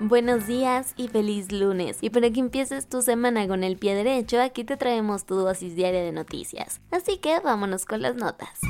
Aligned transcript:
Buenos 0.00 0.46
días 0.46 0.94
y 0.96 1.08
feliz 1.08 1.50
lunes. 1.50 1.98
Y 2.02 2.10
para 2.10 2.30
que 2.30 2.38
empieces 2.38 2.88
tu 2.88 3.02
semana 3.02 3.48
con 3.48 3.64
el 3.64 3.76
pie 3.76 3.96
derecho, 3.96 4.40
aquí 4.40 4.62
te 4.62 4.76
traemos 4.76 5.26
tu 5.26 5.34
dosis 5.34 5.74
diaria 5.74 6.02
de 6.02 6.12
noticias. 6.12 6.80
Así 6.92 7.16
que 7.16 7.40
vámonos 7.40 7.84
con 7.84 8.00
las 8.02 8.14
notas. 8.14 8.60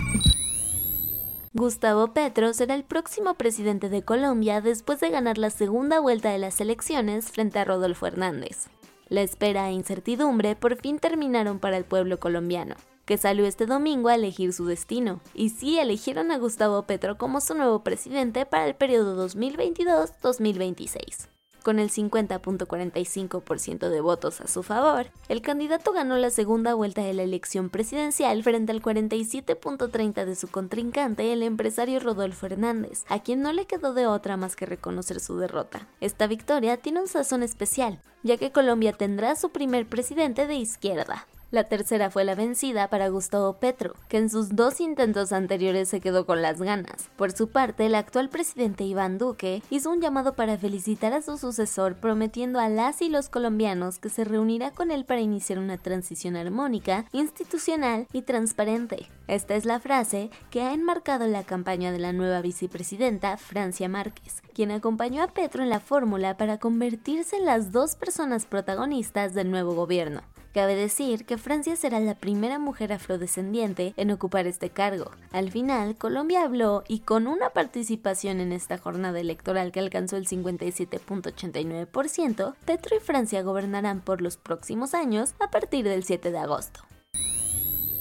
Gustavo 1.53 2.15
Petro 2.15 2.55
será 2.55 2.75
el 2.75 2.83
próximo 2.83 3.35
presidente 3.35 3.91
de 3.91 4.03
Colombia 4.03 4.63
después 4.63 5.01
de 5.01 5.11
ganar 5.11 5.37
la 5.37 5.51
segunda 5.51 6.01
vuelta 6.01 6.31
de 6.31 6.39
las 6.39 6.63
elecciones 6.63 7.31
frente 7.31 7.59
a 7.59 7.65
Rodolfo 7.67 8.07
Hernández. 8.07 8.69
La 9.11 9.21
espera 9.21 9.69
e 9.69 9.73
incertidumbre 9.73 10.57
por 10.57 10.77
fin 10.77 10.99
terminaron 10.99 11.59
para 11.59 11.77
el 11.77 11.85
pueblo 11.85 12.19
colombiano 12.19 12.75
que 13.09 13.17
salió 13.17 13.47
este 13.47 13.65
domingo 13.65 14.11
a 14.11 14.17
elegir 14.17 14.53
su 14.53 14.67
destino. 14.67 15.23
Y 15.33 15.49
sí 15.49 15.79
eligieron 15.79 16.31
a 16.31 16.37
Gustavo 16.37 16.83
Petro 16.83 17.17
como 17.17 17.41
su 17.41 17.55
nuevo 17.55 17.83
presidente 17.83 18.45
para 18.45 18.67
el 18.67 18.75
periodo 18.75 19.27
2022-2026. 19.27 21.29
Con 21.63 21.79
el 21.79 21.91
50.45% 21.91 23.89
de 23.89 24.01
votos 24.03 24.43
a 24.43 24.47
su 24.47 24.63
favor, 24.63 25.07
el 25.31 25.41
candidato 25.41 25.93
ganó 25.93 26.19
la 26.19 26.29
segunda 26.29 26.75
vuelta 26.75 27.03
de 27.03 27.15
la 27.15 27.23
elección 27.23 27.71
presidencial 27.71 28.43
frente 28.43 28.73
al 28.73 28.83
47.30% 28.83 30.27
de 30.27 30.37
su 30.37 30.49
contrincante, 30.49 31.33
el 31.33 31.43
empresario 31.43 32.01
Rodolfo 32.01 32.45
Hernández, 32.45 33.07
a 33.09 33.23
quien 33.23 33.41
no 33.41 33.55
le 33.55 33.67
quedó 33.67 33.95
de 33.95 34.07
otra 34.07 34.37
más 34.37 34.55
que 34.55 34.67
reconocer 34.67 35.21
su 35.21 35.39
derrota. 35.39 35.89
Esta 36.03 36.27
victoria 36.27 36.77
tiene 36.77 37.01
un 37.01 37.09
sazón 37.09 37.43
especial, 37.43 38.03
ya 38.23 38.37
que 38.37 38.53
Colombia 38.53 38.93
tendrá 38.93 39.35
su 39.35 39.49
primer 39.49 39.87
presidente 39.87 40.47
de 40.47 40.57
izquierda, 40.57 41.27
la 41.51 41.65
tercera 41.65 42.11
fue 42.11 42.25
la 42.25 42.35
vencida 42.35 42.89
para 42.89 43.09
Gustavo 43.09 43.55
Petro, 43.55 43.95
que 44.09 44.19
en 44.19 44.29
sus 44.29 44.55
dos 44.55 44.81
intentos 44.81 45.33
anteriores 45.33 45.89
se 45.89 46.01
quedó 46.01 46.27
con 46.27 46.43
las 46.43 46.61
ganas. 46.61 47.09
Por 47.17 47.33
su 47.33 47.49
parte, 47.49 47.87
el 47.87 47.95
actual 47.95 48.29
presidente 48.29 48.85
Iván 48.85 49.17
Duque 49.17 49.63
hizo 49.71 49.91
un 49.91 50.01
llamado 50.01 50.35
para 50.35 50.59
felicitar 50.59 51.15
a 51.15 51.23
su 51.23 51.39
sucesor, 51.39 51.97
prometiendo 51.97 52.61
a 52.61 52.69
las 52.69 53.01
y 53.01 53.09
los 53.09 53.31
colombianos 53.31 53.99
que 53.99 54.11
se 54.11 54.25
reunirá 54.25 54.73
con 54.73 54.91
él 54.91 55.07
para 55.07 55.21
iniciar 55.21 55.59
una 55.59 55.79
transición 55.79 56.37
armónica, 56.37 57.07
institucional 57.13 58.07
y 58.13 58.23
transparente. 58.23 59.09
Esta 59.27 59.57
es 59.57 59.65
la 59.65 59.81
frase 59.81 60.31
que 60.51 60.63
ha 60.63 60.75
enmarcado 60.75 61.27
la 61.27 61.45
campaña 61.45 61.93
de 61.93 61.99
la 61.99 62.13
nueva 62.13 62.43
vicepresidenta 62.43 63.37
Francia 63.39 63.89
Márquez, 63.89 64.43
quien 64.53 64.71
acompañó 64.71 65.23
a 65.23 65.29
Petro 65.29 65.63
en 65.63 65.71
la 65.71 65.81
fórmula 65.81 66.37
para 66.37 66.59
convertirse 66.59 67.37
en 67.37 67.47
las 67.47 67.73
dos 67.73 67.95
personas 67.95 68.45
protagonistas 68.45 69.35
del 69.35 69.51
nuevo 69.51 69.75
gobierno. 69.75 70.23
Cabe 70.59 70.75
decir 70.75 71.25
que 71.25 71.39
Francia 71.39 71.77
será 71.77 72.01
la 72.01 72.17
primera 72.17 72.59
mujer 72.59 72.93
afrodescendiente 72.93 73.95
en 73.97 74.11
ocupar 74.11 74.49
este 74.49 74.71
cargo. 74.71 75.13
Al 75.31 75.53
final, 75.53 75.95
Colombia 75.95 76.43
habló 76.43 76.83
y 76.89 76.99
con 76.99 77.29
una 77.29 77.51
participación 77.51 78.41
en 78.41 78.51
esta 78.51 78.77
jornada 78.77 79.21
electoral 79.21 79.71
que 79.71 79.79
alcanzó 79.79 80.17
el 80.17 80.27
57.89%, 80.27 82.57
Petro 82.65 82.97
y 82.97 82.99
Francia 82.99 83.43
gobernarán 83.43 84.01
por 84.01 84.21
los 84.21 84.37
próximos 84.37 84.95
años 84.95 85.35
a 85.39 85.49
partir 85.49 85.85
del 85.85 86.03
7 86.03 86.33
de 86.33 86.39
agosto. 86.39 86.81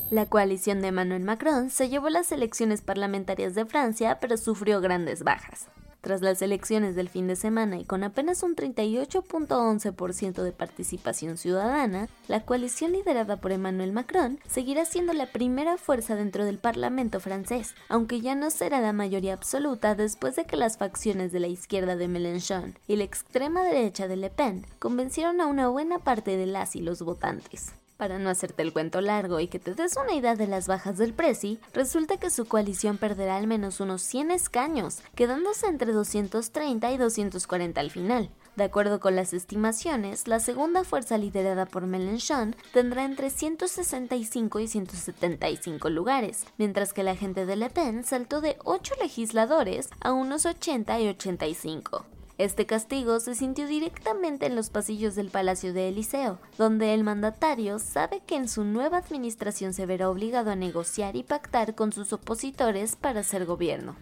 La 0.09 0.25
coalición 0.25 0.81
de 0.81 0.87
Emmanuel 0.87 1.21
Macron 1.21 1.69
se 1.69 1.89
llevó 1.89 2.09
las 2.09 2.31
elecciones 2.31 2.81
parlamentarias 2.81 3.53
de 3.53 3.67
Francia, 3.67 4.17
pero 4.19 4.35
sufrió 4.35 4.81
grandes 4.81 5.21
bajas. 5.21 5.67
Tras 6.01 6.21
las 6.21 6.41
elecciones 6.41 6.95
del 6.95 7.09
fin 7.09 7.27
de 7.27 7.35
semana 7.35 7.77
y 7.77 7.85
con 7.85 8.03
apenas 8.03 8.43
un 8.43 8.55
38.11% 8.55 10.43
de 10.43 10.51
participación 10.51 11.37
ciudadana, 11.37 12.07
la 12.27 12.41
coalición 12.41 12.91
liderada 12.91 13.37
por 13.37 13.51
Emmanuel 13.51 13.91
Macron 13.91 14.39
seguirá 14.47 14.85
siendo 14.85 15.13
la 15.13 15.27
primera 15.27 15.77
fuerza 15.77 16.15
dentro 16.15 16.45
del 16.45 16.59
Parlamento 16.59 17.19
francés, 17.19 17.75
aunque 17.89 18.21
ya 18.21 18.35
no 18.35 18.51
será 18.51 18.79
la 18.79 18.93
mayoría 18.93 19.33
absoluta 19.33 19.95
después 19.95 20.35
de 20.35 20.45
que 20.45 20.55
las 20.55 20.77
facciones 20.77 21.31
de 21.31 21.39
la 21.39 21.47
izquierda 21.47 21.95
de 21.95 22.07
Mélenchon 22.07 22.75
y 22.87 22.95
la 22.95 23.03
extrema 23.03 23.63
derecha 23.63 24.07
de 24.07 24.17
Le 24.17 24.29
Pen 24.29 24.65
convencieron 24.79 25.41
a 25.41 25.47
una 25.47 25.67
buena 25.67 25.99
parte 25.99 26.37
de 26.37 26.45
las 26.45 26.75
y 26.75 26.81
los 26.81 27.01
votantes. 27.01 27.73
Para 27.97 28.19
no 28.19 28.29
hacerte 28.29 28.61
el 28.61 28.73
cuento 28.73 29.01
largo 29.01 29.39
y 29.39 29.47
que 29.47 29.57
te 29.57 29.73
des 29.73 29.97
una 29.97 30.13
idea 30.13 30.35
de 30.35 30.45
las 30.45 30.67
bajas 30.67 30.97
del 30.99 31.13
Prezi, 31.13 31.59
resulta 31.73 32.17
que 32.17 32.29
su 32.29 32.45
coalición 32.45 32.97
perderá 32.99 33.37
al 33.37 33.47
menos 33.47 33.79
unos 33.79 34.03
100 34.03 34.29
escaños, 34.29 34.99
quedándose 35.15 35.65
entre 35.65 35.93
230 35.93 36.91
y 36.91 36.97
240 36.97 37.81
al 37.81 37.89
final. 37.89 38.29
De 38.55 38.63
acuerdo 38.63 38.99
con 38.99 39.15
las 39.15 39.33
estimaciones, 39.33 40.27
la 40.27 40.39
segunda 40.39 40.83
fuerza 40.83 41.17
liderada 41.17 41.65
por 41.65 41.87
Mélenchon 41.87 42.55
tendrá 42.71 43.03
entre 43.03 43.31
165 43.31 44.59
y 44.59 44.67
175 44.67 45.89
lugares, 45.89 46.45
mientras 46.57 46.93
que 46.93 47.03
la 47.03 47.15
gente 47.15 47.47
de 47.47 47.55
Le 47.55 47.69
Pen 47.71 48.03
saltó 48.03 48.41
de 48.41 48.57
8 48.63 48.95
legisladores 49.01 49.89
a 50.01 50.11
unos 50.11 50.45
80 50.45 50.99
y 50.99 51.07
85. 51.07 52.16
Este 52.37 52.67
castigo 52.67 53.19
se 53.19 53.33
sintió 53.33 53.65
directamente 53.65 54.45
en 54.45 54.55
los 54.55 54.69
pasillos 54.69 55.15
del 55.15 55.29
Palacio 55.31 55.73
de 55.73 55.89
Eliseo, 55.89 56.37
donde 56.59 56.93
el 56.93 57.03
mandatario 57.03 57.79
sabe 57.79 58.21
que 58.27 58.35
en 58.35 58.47
su 58.47 58.63
nueva 58.63 58.97
administración 58.97 59.73
se 59.73 59.87
verá 59.87 60.07
obligado 60.09 60.51
a 60.51 60.55
negociar 60.55 61.15
y 61.15 61.23
pactar 61.23 61.73
con 61.73 61.91
sus 61.91 62.13
opositores 62.13 62.95
para 62.95 63.21
hacer 63.21 63.45
gobierno. 63.45 63.95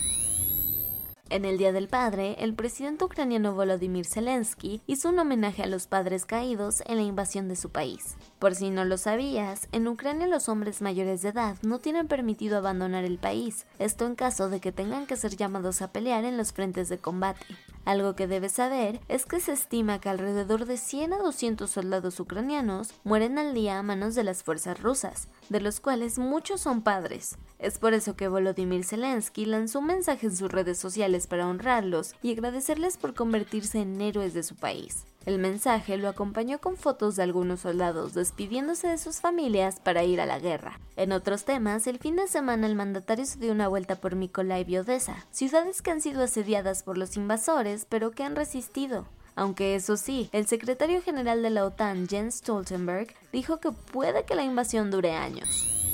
En 1.30 1.44
el 1.44 1.58
Día 1.58 1.72
del 1.72 1.88
Padre, 1.88 2.36
el 2.40 2.54
presidente 2.54 3.04
ucraniano 3.04 3.56
Volodymyr 3.56 4.06
Zelensky 4.06 4.82
hizo 4.86 5.10
un 5.10 5.18
homenaje 5.18 5.64
a 5.64 5.68
los 5.68 5.88
padres 5.88 6.26
caídos 6.26 6.84
en 6.86 6.98
la 6.98 7.04
invasión 7.04 7.48
de 7.48 7.56
su 7.56 7.72
país. 7.72 8.16
Por 8.38 8.54
si 8.54 8.70
no 8.70 8.86
lo 8.86 8.98
sabías, 8.98 9.68
en 9.72 9.88
Ucrania 9.88 10.28
los 10.28 10.50
hombres 10.50 10.84
mayores 10.84 11.24
de 11.24 11.30
edad 11.30 11.58
no 11.64 11.80
tienen 11.80 12.08
permitido 12.08 12.58
abandonar 12.58 13.06
el 13.06 13.18
país, 13.18 13.66
esto 13.80 14.06
en 14.06 14.16
caso 14.16 14.50
de 14.50 14.60
que 14.60 14.72
tengan 14.72 15.08
que 15.08 15.16
ser 15.16 15.36
llamados 15.36 15.82
a 15.82 15.92
pelear 15.92 16.26
en 16.26 16.38
los 16.38 16.54
frentes 16.54 16.90
de 16.90 17.00
combate. 17.00 17.46
Algo 17.86 18.16
que 18.16 18.26
debes 18.26 18.54
saber 18.54 19.00
es 19.08 19.28
que 19.28 19.40
se 19.40 19.52
estima 19.52 20.02
que 20.02 20.10
alrededor 20.10 20.66
de 20.66 20.76
100 20.76 21.14
a 21.14 21.18
200 21.20 21.70
soldados 21.70 22.20
ucranianos 22.20 22.90
mueren 23.04 23.38
al 23.38 23.54
día 23.54 23.78
a 23.78 23.84
manos 23.84 24.16
de 24.16 24.24
las 24.24 24.42
fuerzas 24.42 24.82
rusas, 24.82 25.28
de 25.50 25.62
los 25.62 25.80
cuales 25.80 26.18
muchos 26.18 26.62
son 26.62 26.82
padres. 26.82 27.38
Es 27.60 27.78
por 27.78 27.94
eso 27.94 28.16
que 28.16 28.28
Volodymyr 28.28 28.84
Zelensky 28.84 29.46
lanzó 29.46 29.80
un 29.80 29.86
mensaje 29.86 30.26
en 30.26 30.36
sus 30.36 30.52
redes 30.52 30.80
sociales 30.80 31.28
para 31.28 31.48
honrarlos 31.48 32.16
y 32.24 32.32
agradecerles 32.32 32.98
por 32.98 33.14
convertirse 33.14 33.80
en 33.82 34.02
héroes 34.02 34.34
de 34.34 34.42
su 34.42 34.56
país. 34.56 35.06
El 35.26 35.40
mensaje 35.40 35.98
lo 35.98 36.08
acompañó 36.08 36.60
con 36.60 36.78
fotos 36.78 37.16
de 37.16 37.24
algunos 37.24 37.62
soldados 37.62 38.14
despidiéndose 38.14 38.88
de 38.88 39.00
sus 39.00 39.22
familias 39.22 39.80
para 39.80 40.04
ir 40.04 40.22
a 40.22 40.28
la 40.28 40.38
guerra. 40.38 40.80
En 40.96 41.12
otros 41.12 41.46
temas, 41.46 41.88
el 41.88 41.98
fin 41.98 42.16
de 42.16 42.28
semana 42.28 42.68
el 42.68 42.76
mandatario 42.76 43.26
se 43.26 43.40
dio 43.40 43.52
una 43.52 43.68
vuelta 43.68 43.96
por 43.96 44.16
Mykolaiv 44.16 44.70
y 44.70 44.78
Odessa, 44.78 45.26
ciudades 45.32 45.82
que 45.82 45.90
han 45.90 46.02
sido 46.02 46.24
asediadas 46.24 46.84
por 46.84 46.98
los 46.98 47.18
invasores 47.18 47.88
pero 47.90 48.12
que 48.12 48.24
han 48.24 48.36
resistido. 48.36 49.08
Aunque 49.36 49.76
eso 49.76 49.98
sí, 49.98 50.30
el 50.32 50.46
secretario 50.46 51.02
general 51.02 51.42
de 51.42 51.50
la 51.50 51.66
OTAN, 51.66 52.08
Jens 52.08 52.36
Stoltenberg, 52.36 53.14
dijo 53.34 53.60
que 53.60 53.72
puede 53.72 54.26
que 54.26 54.36
la 54.36 54.44
invasión 54.44 54.92
dure 54.92 55.12
años. 55.14 55.85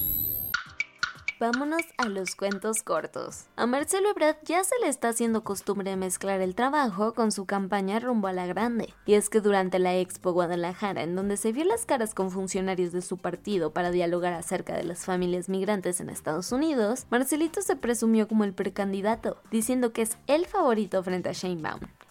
Vámonos 1.41 1.81
a 1.97 2.07
los 2.07 2.35
cuentos 2.35 2.83
cortos. 2.83 3.45
A 3.55 3.65
Marcelo 3.65 4.11
Ebrard 4.11 4.35
ya 4.43 4.63
se 4.63 4.75
le 4.79 4.87
está 4.87 5.09
haciendo 5.09 5.43
costumbre 5.43 5.95
mezclar 5.95 6.39
el 6.39 6.53
trabajo 6.53 7.15
con 7.15 7.31
su 7.31 7.47
campaña 7.47 7.99
rumbo 7.99 8.27
a 8.27 8.31
la 8.31 8.45
grande. 8.45 8.93
Y 9.07 9.15
es 9.15 9.27
que 9.27 9.41
durante 9.41 9.79
la 9.79 9.95
Expo 9.95 10.33
Guadalajara, 10.33 11.01
en 11.01 11.15
donde 11.15 11.37
se 11.37 11.51
vio 11.51 11.65
las 11.65 11.87
caras 11.87 12.13
con 12.13 12.29
funcionarios 12.29 12.91
de 12.91 13.01
su 13.01 13.17
partido 13.17 13.73
para 13.73 13.89
dialogar 13.89 14.33
acerca 14.33 14.75
de 14.75 14.83
las 14.83 15.03
familias 15.03 15.49
migrantes 15.49 15.99
en 15.99 16.11
Estados 16.11 16.51
Unidos, 16.51 17.07
Marcelito 17.09 17.63
se 17.63 17.75
presumió 17.75 18.27
como 18.27 18.43
el 18.43 18.53
precandidato, 18.53 19.41
diciendo 19.49 19.93
que 19.93 20.03
es 20.03 20.19
el 20.27 20.45
favorito 20.45 21.01
frente 21.01 21.29
a 21.29 21.33
Shane 21.33 21.63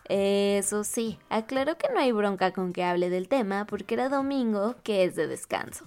Eso 0.08 0.82
sí, 0.82 1.20
aclaró 1.28 1.78
que 1.78 1.88
no 1.94 2.00
hay 2.00 2.10
bronca 2.10 2.50
con 2.50 2.72
que 2.72 2.82
hable 2.82 3.10
del 3.10 3.28
tema 3.28 3.64
porque 3.64 3.94
era 3.94 4.08
domingo, 4.08 4.74
que 4.82 5.04
es 5.04 5.14
de 5.14 5.28
descanso. 5.28 5.86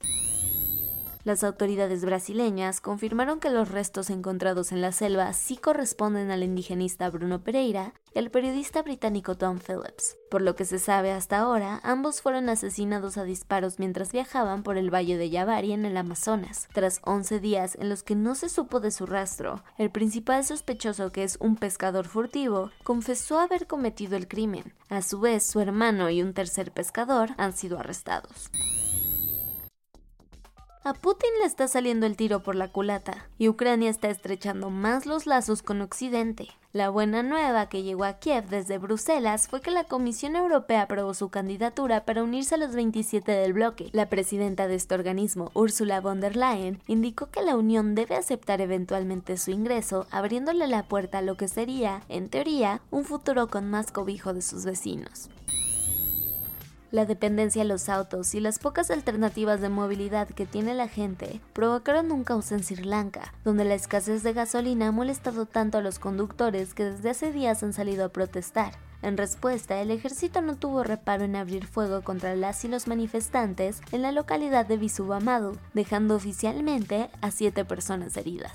Las 1.28 1.44
autoridades 1.44 2.06
brasileñas 2.06 2.80
confirmaron 2.80 3.42
que 3.42 3.50
los 3.50 3.68
restos 3.68 4.10
encontrados 4.10 4.72
en 4.72 4.80
la 4.80 4.94
selva 4.94 5.34
sí 5.34 5.58
corresponden 5.58 6.32
al 6.32 6.42
indigenista 6.42 7.10
Bruno 7.10 7.44
Pereira 7.44 7.94
y 8.16 8.20
al 8.20 8.32
periodista 8.32 8.82
británico 8.82 9.36
Tom 9.36 9.60
Phillips. 9.60 10.16
Por 10.32 10.42
lo 10.42 10.56
que 10.56 10.64
se 10.64 10.80
sabe 10.80 11.12
hasta 11.12 11.40
ahora, 11.40 11.82
ambos 11.84 12.22
fueron 12.22 12.48
asesinados 12.48 13.18
a 13.18 13.26
disparos 13.26 13.78
mientras 13.78 14.14
viajaban 14.14 14.64
por 14.64 14.78
el 14.78 14.90
valle 14.90 15.18
de 15.18 15.30
Yavari 15.30 15.74
en 15.74 15.84
el 15.84 15.98
Amazonas. 15.98 16.70
Tras 16.72 17.02
11 17.04 17.42
días 17.42 17.76
en 17.76 17.90
los 17.90 18.04
que 18.04 18.16
no 18.16 18.34
se 18.34 18.48
supo 18.48 18.80
de 18.80 18.92
su 18.92 19.06
rastro, 19.06 19.66
el 19.78 19.92
principal 19.92 20.46
sospechoso, 20.46 21.12
que 21.12 21.26
es 21.26 21.36
un 21.42 21.58
pescador 21.58 22.08
furtivo, 22.08 22.72
confesó 22.84 23.38
haber 23.38 23.68
cometido 23.68 24.16
el 24.16 24.30
crimen. 24.30 24.74
A 24.88 25.02
su 25.02 25.20
vez, 25.20 25.46
su 25.46 25.60
hermano 25.60 26.10
y 26.10 26.22
un 26.22 26.34
tercer 26.34 26.72
pescador 26.72 27.32
han 27.36 27.52
sido 27.52 27.80
arrestados. 27.80 28.50
A 30.88 30.94
Putin 30.94 31.32
le 31.42 31.46
está 31.46 31.68
saliendo 31.68 32.06
el 32.06 32.16
tiro 32.16 32.44
por 32.44 32.56
la 32.56 32.70
culata 32.70 33.28
y 33.38 33.50
Ucrania 33.50 33.90
está 33.90 34.08
estrechando 34.08 34.70
más 34.70 35.06
los 35.06 35.26
lazos 35.26 35.62
con 35.62 35.82
Occidente. 35.82 36.48
La 36.72 36.88
buena 36.88 37.24
nueva 37.24 37.68
que 37.68 37.84
llegó 37.84 38.06
a 38.06 38.20
Kiev 38.20 38.48
desde 38.48 38.78
Bruselas 38.78 39.50
fue 39.50 39.60
que 39.60 39.70
la 39.70 39.84
Comisión 39.84 40.38
Europea 40.38 40.84
aprobó 40.84 41.14
su 41.14 41.28
candidatura 41.28 42.06
para 42.06 42.24
unirse 42.24 42.56
a 42.56 42.58
los 42.58 42.74
27 42.74 43.30
del 43.30 43.52
bloque. 43.52 43.90
La 43.92 44.08
presidenta 44.08 44.70
de 44.70 44.76
este 44.76 44.96
organismo, 44.96 45.52
Ursula 45.56 46.00
von 46.00 46.22
der 46.22 46.38
Leyen, 46.38 46.82
indicó 46.88 47.30
que 47.32 47.42
la 47.42 47.58
Unión 47.58 47.94
debe 47.94 48.16
aceptar 48.16 48.62
eventualmente 48.62 49.36
su 49.36 49.52
ingreso, 49.52 50.08
abriéndole 50.10 50.68
la 50.68 50.84
puerta 50.84 51.18
a 51.18 51.22
lo 51.22 51.36
que 51.36 51.50
sería, 51.50 52.04
en 52.08 52.30
teoría, 52.30 52.80
un 52.92 53.04
futuro 53.04 53.50
con 53.50 53.70
más 53.70 53.92
cobijo 53.92 54.34
de 54.34 54.42
sus 54.42 54.64
vecinos. 54.64 55.30
La 56.90 57.06
dependencia 57.06 57.64
de 57.64 57.68
los 57.68 57.90
autos 57.90 58.34
y 58.34 58.40
las 58.40 58.60
pocas 58.60 58.92
alternativas 58.92 59.60
de 59.60 59.68
movilidad 59.68 60.30
que 60.30 60.46
tiene 60.46 60.74
la 60.74 60.88
gente 60.88 61.42
provocaron 61.52 62.14
un 62.14 62.24
caos 62.24 62.54
en 62.54 62.64
Sri 62.64 62.84
Lanka, 62.84 63.34
donde 63.44 63.66
la 63.66 63.76
escasez 63.76 64.24
de 64.24 64.32
gasolina 64.32 64.88
ha 64.88 64.92
molestado 64.92 65.46
tanto 65.46 65.78
a 65.78 65.82
los 65.82 66.00
conductores 66.00 66.74
que 66.74 66.86
desde 66.86 67.10
hace 67.10 67.34
días 67.34 67.62
han 67.62 67.74
salido 67.74 68.06
a 68.06 68.10
protestar. 68.10 68.72
En 69.02 69.18
respuesta, 69.18 69.82
el 69.82 69.92
ejército 69.92 70.42
no 70.42 70.56
tuvo 70.56 70.84
reparo 70.84 71.26
en 71.26 71.36
abrir 71.36 71.68
fuego 71.68 72.02
contra 72.02 72.36
las 72.36 72.64
y 72.64 72.70
los 72.70 72.88
manifestantes 72.88 73.82
en 73.92 74.02
la 74.02 74.14
localidad 74.14 74.66
de 74.66 74.78
Visubamadu, 74.78 75.58
dejando 75.74 76.16
oficialmente 76.16 77.10
a 77.22 77.32
siete 77.32 77.66
personas 77.66 78.16
heridas. 78.16 78.54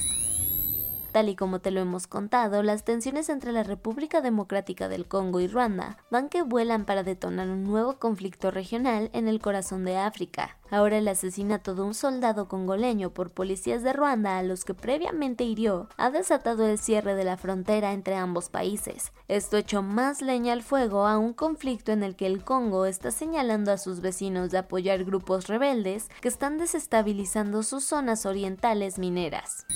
Tal 1.12 1.28
y 1.28 1.36
como 1.36 1.60
te 1.60 1.70
lo 1.70 1.80
hemos 1.80 2.06
contado, 2.06 2.62
las 2.62 2.84
tensiones 2.84 3.28
entre 3.28 3.52
la 3.52 3.62
República 3.62 4.22
Democrática 4.22 4.88
del 4.88 5.06
Congo 5.06 5.40
y 5.40 5.46
Ruanda 5.46 5.98
van 6.10 6.30
que 6.30 6.40
vuelan 6.40 6.86
para 6.86 7.02
detonar 7.02 7.50
un 7.50 7.64
nuevo 7.64 7.98
conflicto 7.98 8.50
regional 8.50 9.10
en 9.12 9.28
el 9.28 9.38
corazón 9.38 9.84
de 9.84 9.98
África. 9.98 10.56
Ahora 10.70 10.96
el 10.96 11.06
asesinato 11.06 11.74
de 11.74 11.82
un 11.82 11.92
soldado 11.92 12.48
congoleño 12.48 13.10
por 13.10 13.30
policías 13.30 13.82
de 13.82 13.92
Ruanda 13.92 14.38
a 14.38 14.42
los 14.42 14.64
que 14.64 14.72
previamente 14.72 15.44
hirió 15.44 15.90
ha 15.98 16.10
desatado 16.10 16.66
el 16.66 16.78
cierre 16.78 17.14
de 17.14 17.24
la 17.24 17.36
frontera 17.36 17.92
entre 17.92 18.14
ambos 18.14 18.48
países. 18.48 19.12
Esto 19.28 19.58
echó 19.58 19.82
más 19.82 20.22
leña 20.22 20.54
al 20.54 20.62
fuego 20.62 21.06
a 21.06 21.18
un 21.18 21.34
conflicto 21.34 21.92
en 21.92 22.02
el 22.02 22.16
que 22.16 22.26
el 22.26 22.42
Congo 22.42 22.86
está 22.86 23.10
señalando 23.10 23.70
a 23.70 23.76
sus 23.76 24.00
vecinos 24.00 24.50
de 24.50 24.56
apoyar 24.56 25.04
grupos 25.04 25.46
rebeldes 25.46 26.08
que 26.22 26.28
están 26.28 26.56
desestabilizando 26.56 27.62
sus 27.62 27.84
zonas 27.84 28.24
orientales 28.24 28.98
mineras. 28.98 29.66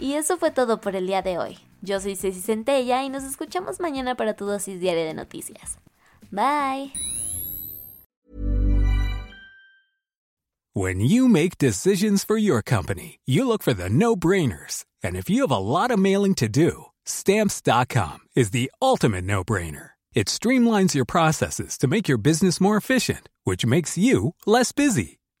Y 0.00 0.14
eso 0.14 0.38
fue 0.38 0.50
todo 0.50 0.80
por 0.80 0.96
el 0.96 1.06
día 1.06 1.20
de 1.20 1.36
hoy. 1.36 1.58
Yo 1.82 2.00
soy 2.00 2.16
Ceci 2.16 2.40
Centella 2.40 3.04
y 3.04 3.10
nos 3.10 3.22
escuchamos 3.22 3.80
mañana 3.80 4.14
para 4.14 4.34
tu 4.34 4.46
dosis 4.46 4.80
diaria 4.80 5.04
de 5.04 5.12
noticias. 5.12 5.78
Bye. 6.30 6.92
When 10.72 11.00
you 11.00 11.28
make 11.28 11.58
decisions 11.58 12.24
for 12.24 12.38
your 12.38 12.62
company, 12.62 13.18
you 13.26 13.46
look 13.46 13.62
for 13.62 13.74
the 13.74 13.90
no-brainers. 13.90 14.84
And 15.02 15.16
if 15.16 15.28
you 15.28 15.42
have 15.42 15.50
a 15.50 15.58
lot 15.58 15.90
of 15.90 15.98
mailing 15.98 16.34
to 16.36 16.48
do, 16.48 16.86
stamps.com 17.04 18.20
is 18.34 18.52
the 18.52 18.70
ultimate 18.80 19.24
no-brainer. 19.24 19.90
It 20.14 20.28
streamlines 20.28 20.94
your 20.94 21.04
processes 21.04 21.76
to 21.78 21.88
make 21.88 22.08
your 22.08 22.18
business 22.18 22.60
more 22.60 22.76
efficient, 22.76 23.28
which 23.44 23.66
makes 23.66 23.98
you 23.98 24.34
less 24.46 24.72
busy. 24.72 25.19